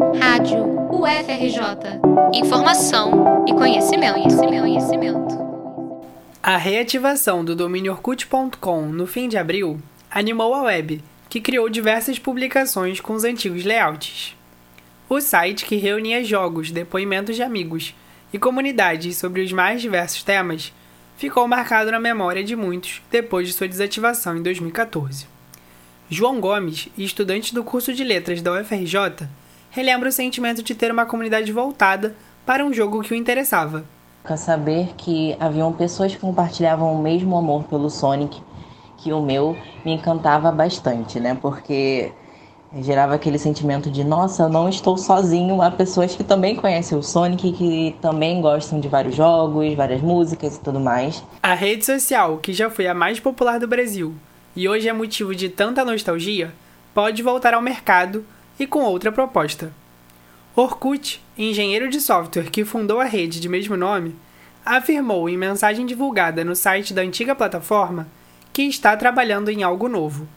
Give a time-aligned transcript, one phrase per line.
[0.00, 2.00] Rádio UFRJ.
[2.32, 5.38] Informação e conhecimento, conhecimento, conhecimento.
[6.42, 9.78] A reativação do domínio Orkut.com no fim de abril
[10.10, 14.34] animou a web, que criou diversas publicações com os antigos layouts.
[15.06, 17.94] O site, que reunia jogos, depoimentos de amigos
[18.32, 20.72] e comunidades sobre os mais diversos temas,
[21.18, 25.26] ficou marcado na memória de muitos depois de sua desativação em 2014.
[26.08, 29.28] João Gomes, estudante do curso de letras da UFRJ,
[29.70, 33.84] relembra o sentimento de ter uma comunidade voltada para um jogo que o interessava.
[34.36, 38.40] Saber que haviam pessoas que compartilhavam o mesmo amor pelo Sonic
[39.02, 41.36] que o meu me encantava bastante, né?
[41.40, 42.12] Porque
[42.80, 47.02] gerava aquele sentimento de nossa, eu não estou sozinho, há pessoas que também conhecem o
[47.02, 51.24] Sonic, que também gostam de vários jogos, várias músicas e tudo mais.
[51.42, 54.14] A rede social, que já foi a mais popular do Brasil
[54.54, 56.52] e hoje é motivo de tanta nostalgia,
[56.94, 58.24] pode voltar ao mercado
[58.60, 59.72] e com outra proposta.
[60.54, 64.14] Orkut, engenheiro de software que fundou a rede de mesmo nome,
[64.64, 68.06] afirmou em mensagem divulgada no site da antiga plataforma
[68.52, 70.28] que está trabalhando em algo novo.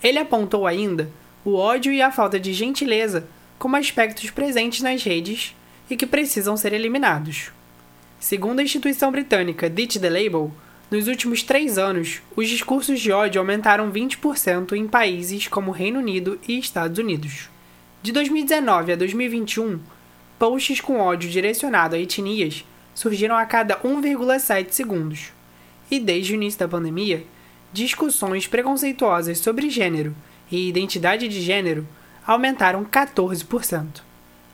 [0.00, 1.10] Ele apontou ainda
[1.44, 3.26] o ódio e a falta de gentileza
[3.58, 5.56] como aspectos presentes nas redes
[5.90, 7.50] e que precisam ser eliminados.
[8.20, 10.52] Segundo a instituição britânica Ditch the Label,
[10.88, 16.38] nos últimos três anos, os discursos de ódio aumentaram 20% em países como Reino Unido
[16.46, 17.48] e Estados Unidos.
[18.06, 19.80] De 2019 a 2021,
[20.38, 25.32] posts com ódio direcionado a etnias surgiram a cada 1,7 segundos.
[25.90, 27.24] E desde o início da pandemia,
[27.72, 30.14] discussões preconceituosas sobre gênero
[30.48, 31.84] e identidade de gênero
[32.24, 34.02] aumentaram 14%.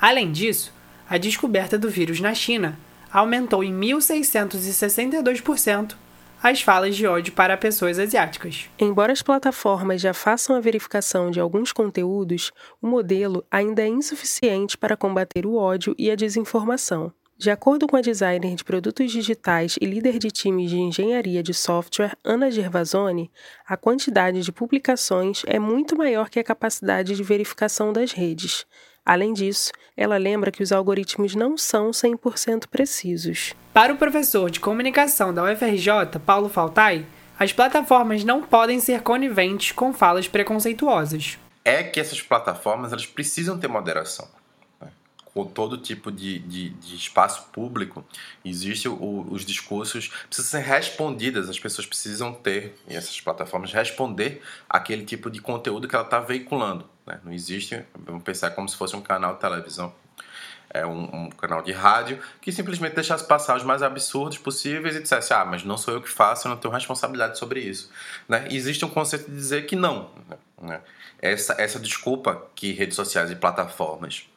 [0.00, 0.72] Além disso,
[1.08, 2.76] a descoberta do vírus na China
[3.12, 5.94] aumentou em 1.662%
[6.42, 8.70] as falas de ódio para pessoas asiáticas.
[8.78, 14.78] Embora as plataformas já façam a verificação de alguns conteúdos, o modelo ainda é insuficiente
[14.78, 17.12] para combater o ódio e a desinformação.
[17.38, 21.52] De acordo com a designer de produtos digitais e líder de times de engenharia de
[21.52, 23.30] software, Ana Gervasoni,
[23.66, 28.64] a quantidade de publicações é muito maior que a capacidade de verificação das redes.
[29.06, 33.54] Além disso, ela lembra que os algoritmos não são 100% precisos.
[33.72, 37.06] Para o professor de comunicação da UFRJ, Paulo Faltai,
[37.38, 41.38] as plataformas não podem ser coniventes com falas preconceituosas.
[41.64, 44.26] É que essas plataformas elas precisam ter moderação
[45.36, 48.02] com todo tipo de, de, de espaço público,
[48.42, 54.40] existe o, os discursos precisam ser respondidas, as pessoas precisam ter, e essas plataformas, responder
[54.66, 56.88] aquele tipo de conteúdo que ela está veiculando.
[57.06, 57.20] Né?
[57.24, 59.94] Não existe, vamos pensar como se fosse um canal de televisão,
[60.68, 65.00] é um, um, canal de rádio, que simplesmente deixasse passar os mais absurdos possíveis e
[65.00, 67.90] dissesse, ah, mas não sou eu que faço, eu não tenho responsabilidade sobre isso.
[68.28, 68.46] Né?
[68.50, 70.10] Existe um conceito de dizer que não.
[70.60, 70.80] Né?
[71.20, 74.28] Essa, essa desculpa que redes sociais e plataformas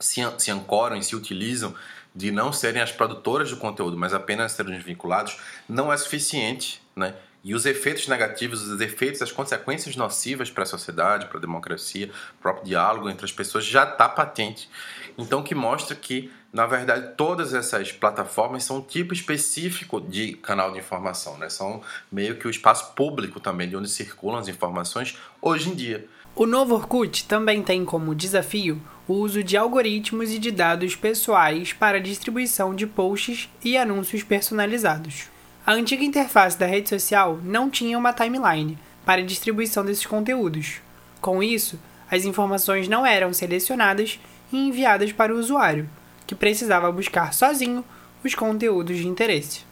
[0.00, 1.74] se, se ancoram e se utilizam
[2.14, 5.36] de não serem as produtoras do conteúdo, mas apenas serem vinculados,
[5.68, 7.14] não é suficiente, né?
[7.44, 12.10] E os efeitos negativos, os efeitos, as consequências nocivas para a sociedade, para a democracia,
[12.38, 14.70] o próprio diálogo entre as pessoas já está patente.
[15.18, 20.72] Então, que mostra que, na verdade, todas essas plataformas são um tipo específico de canal
[20.72, 21.50] de informação, né?
[21.50, 26.08] São meio que o espaço público também, de onde circulam as informações hoje em dia.
[26.34, 31.74] O novo Orkut também tem como desafio o uso de algoritmos e de dados pessoais
[31.74, 35.33] para distribuição de posts e anúncios personalizados.
[35.66, 40.82] A antiga interface da rede social não tinha uma timeline para a distribuição desses conteúdos.
[41.22, 41.80] Com isso,
[42.10, 44.20] as informações não eram selecionadas
[44.52, 45.88] e enviadas para o usuário,
[46.26, 47.82] que precisava buscar sozinho
[48.22, 49.62] os conteúdos de interesse.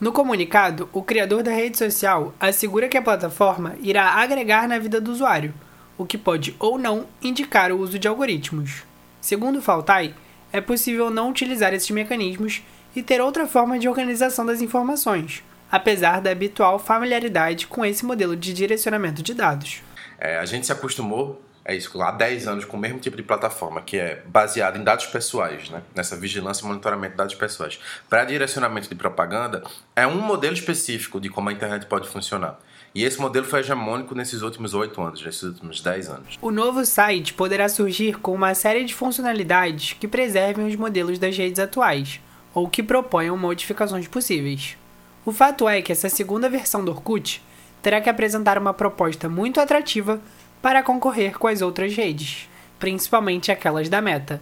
[0.00, 5.00] No comunicado, o criador da rede social assegura que a plataforma irá agregar na vida
[5.00, 5.54] do usuário
[5.96, 8.82] o que pode ou não indicar o uso de algoritmos.
[9.20, 10.16] Segundo Faltai,
[10.52, 12.60] é possível não utilizar esses mecanismos
[12.94, 18.36] e ter outra forma de organização das informações, apesar da habitual familiaridade com esse modelo
[18.36, 19.82] de direcionamento de dados.
[20.18, 23.22] É, a gente se acostumou é isso, há 10 anos com o mesmo tipo de
[23.22, 25.80] plataforma, que é baseado em dados pessoais, né?
[25.94, 27.78] nessa vigilância e monitoramento de dados pessoais.
[28.08, 29.62] Para direcionamento de propaganda,
[29.94, 32.58] é um modelo específico de como a internet pode funcionar.
[32.92, 36.36] E esse modelo foi hegemônico nesses últimos oito anos, nesses últimos dez anos.
[36.42, 41.36] O novo site poderá surgir com uma série de funcionalidades que preservem os modelos das
[41.36, 42.20] redes atuais,
[42.54, 44.76] ou que proponham modificações possíveis.
[45.24, 47.42] O fato é que essa segunda versão do Orkut
[47.80, 50.20] terá que apresentar uma proposta muito atrativa
[50.60, 54.40] para concorrer com as outras redes, principalmente aquelas da Meta,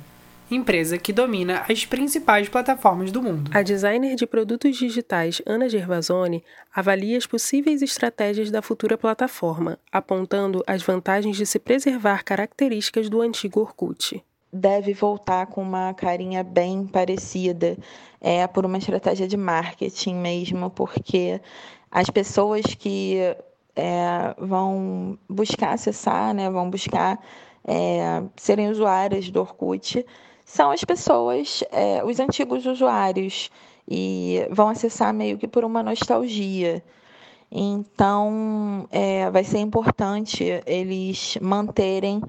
[0.50, 3.50] empresa que domina as principais plataformas do mundo.
[3.54, 6.42] A designer de produtos digitais Ana Gervasoni
[6.74, 13.22] avalia as possíveis estratégias da futura plataforma, apontando as vantagens de se preservar características do
[13.22, 14.22] antigo Orkut.
[14.52, 17.76] Deve voltar com uma carinha bem parecida,
[18.20, 21.40] é por uma estratégia de marketing mesmo, porque
[21.90, 23.18] as pessoas que
[23.76, 27.18] é, vão buscar acessar, né, vão buscar
[27.64, 30.04] é, serem usuárias do Orkut,
[30.44, 33.50] são as pessoas, é, os antigos usuários,
[33.88, 36.82] e vão acessar meio que por uma nostalgia.
[37.50, 42.22] Então, é, vai ser importante eles manterem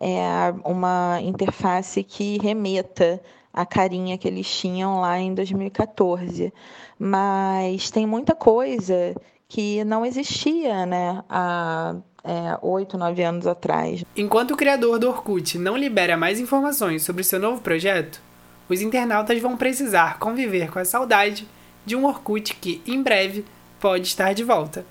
[0.00, 3.20] é, uma interface que remeta
[3.52, 6.52] a carinha que eles tinham lá em 2014.
[6.98, 9.14] Mas tem muita coisa
[9.48, 11.94] que não existia né, há
[12.24, 14.04] é, oito, é, nove anos atrás.
[14.16, 18.20] Enquanto o criador do Orkut não libera mais informações sobre seu novo projeto,
[18.68, 21.46] os internautas vão precisar conviver com a saudade
[21.84, 23.44] de um Orkut que, em breve,
[23.78, 24.84] pode estar de volta.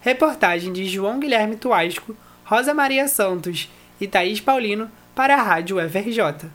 [0.00, 3.70] Reportagem de João Guilherme Tuasco, Rosa Maria Santos
[4.02, 6.50] e Thaís Paulino para a Rádio FRJ.